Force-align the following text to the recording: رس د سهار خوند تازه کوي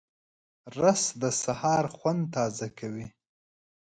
رس 0.77 1.03
د 1.21 1.23
سهار 1.41 1.85
خوند 1.95 2.21
تازه 2.35 2.67
کوي 2.79 3.07